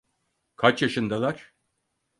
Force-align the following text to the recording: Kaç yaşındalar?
Kaç 0.55 0.81
yaşındalar? 0.81 1.53